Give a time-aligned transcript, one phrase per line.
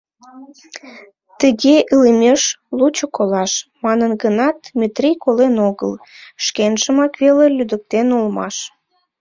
[1.39, 2.41] «Тыге илымеш—
[2.77, 3.51] лучо колаш»,—
[3.83, 5.91] манын гынат, Метрий колен огыл,
[6.45, 8.55] шкенжымак веле лӱдыктен улмаш.